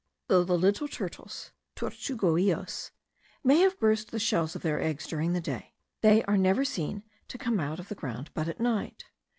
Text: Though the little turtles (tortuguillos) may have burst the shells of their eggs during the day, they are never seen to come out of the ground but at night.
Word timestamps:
Though 0.29 0.43
the 0.43 0.57
little 0.57 0.87
turtles 0.87 1.51
(tortuguillos) 1.75 2.89
may 3.43 3.59
have 3.59 3.79
burst 3.79 4.09
the 4.09 4.17
shells 4.17 4.55
of 4.55 4.63
their 4.63 4.81
eggs 4.81 5.05
during 5.05 5.33
the 5.33 5.39
day, 5.41 5.75
they 6.01 6.23
are 6.23 6.37
never 6.39 6.65
seen 6.65 7.03
to 7.27 7.37
come 7.37 7.59
out 7.59 7.79
of 7.79 7.87
the 7.87 7.93
ground 7.93 8.31
but 8.33 8.47
at 8.47 8.59
night. 8.59 9.05